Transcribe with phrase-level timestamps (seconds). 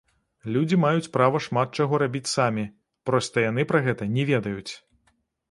[0.53, 2.65] Людзі маюць права шмат чаго рабіць самі,
[3.11, 4.73] проста яны пра гэта не ведаюць!